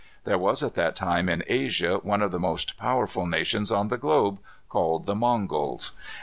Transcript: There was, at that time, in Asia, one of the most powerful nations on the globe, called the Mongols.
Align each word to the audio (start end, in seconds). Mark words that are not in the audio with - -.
There 0.23 0.39
was, 0.39 0.63
at 0.63 0.73
that 0.73 0.95
time, 0.95 1.29
in 1.29 1.43
Asia, 1.45 1.97
one 2.01 2.23
of 2.23 2.31
the 2.31 2.39
most 2.39 2.75
powerful 2.75 3.27
nations 3.27 3.71
on 3.71 3.89
the 3.89 3.99
globe, 3.99 4.39
called 4.67 5.05
the 5.05 5.13
Mongols. 5.13 5.91